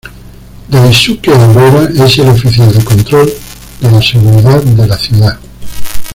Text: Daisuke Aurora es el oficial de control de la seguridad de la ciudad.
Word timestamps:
Daisuke 0.71 1.29
Aurora 1.31 1.83
es 2.03 2.17
el 2.17 2.29
oficial 2.29 2.73
de 2.73 2.83
control 2.83 3.31
de 3.81 3.91
la 3.91 4.01
seguridad 4.01 4.59
de 4.63 4.87
la 4.87 4.97
ciudad. 4.97 5.39